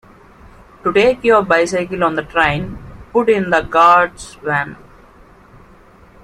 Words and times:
To 0.83 0.91
take 0.91 1.23
your 1.23 1.43
bicycle 1.43 2.03
on 2.03 2.15
the 2.15 2.23
train, 2.23 2.79
put 3.11 3.29
it 3.29 3.37
in 3.37 3.51
the 3.51 3.61
guard’s 3.61 4.33
van 4.43 4.75